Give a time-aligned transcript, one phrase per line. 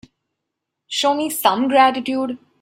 [0.87, 2.39] Show me some gratitude.